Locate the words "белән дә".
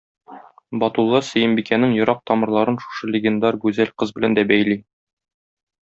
4.19-4.49